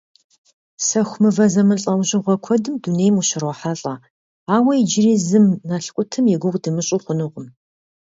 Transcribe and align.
Сэху 0.89 1.15
мывэ 1.23 1.45
зэмылӀэужьыгъуэ 1.53 2.35
куэдым 2.43 2.75
дунейм 2.81 3.15
ущрохьэлӀэ, 3.21 3.95
ауэ 4.55 4.73
иджыри 4.81 5.13
зым 5.27 5.45
налкъутым 5.69 6.25
и 6.33 6.37
гугъу 6.41 6.59
дымыщӀу 6.63 7.01
хъункъым. 7.03 7.47